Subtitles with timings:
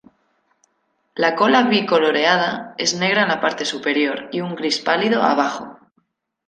[1.23, 2.49] La cola bi-coloreada
[2.87, 5.77] es negra en la parte superior y un gris pálido abajo.